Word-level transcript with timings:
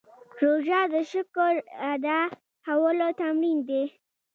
روژه 0.39 0.81
د 0.93 0.95
شکر 1.11 1.53
ادا 1.93 2.19
کولو 2.65 3.07
تمرین 3.19 3.57
دی. 3.67 3.83